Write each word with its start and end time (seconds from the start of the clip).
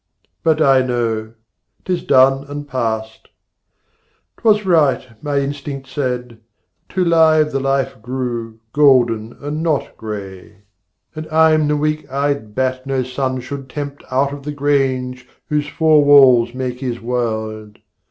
but 0.41 0.59
I 0.63 0.81
know 0.81 1.33
'Tis 1.85 2.03
done 2.03 2.43
and 2.45 2.67
past: 2.67 3.27
'twas 4.37 4.65
right, 4.65 5.05
my 5.23 5.37
instinct 5.37 5.87
said: 5.89 6.39
Too 6.89 7.05
live 7.05 7.51
the 7.51 7.59
life 7.59 8.01
grew, 8.01 8.61
golden 8.73 9.33
and 9.39 9.61
not 9.61 9.95
grey, 9.97 10.63
And 11.15 11.27
I'm 11.27 11.67
the 11.67 11.77
weak 11.77 12.11
eyed 12.11 12.55
bat 12.55 12.87
no 12.87 13.03
sun 13.03 13.41
should 13.41 13.69
tempt 13.69 14.03
Out 14.09 14.33
of 14.33 14.41
the 14.41 14.53
grange 14.53 15.27
whose 15.49 15.67
four 15.67 16.03
walls 16.03 16.55
make 16.55 16.79
his 16.79 16.99
world. 16.99 17.77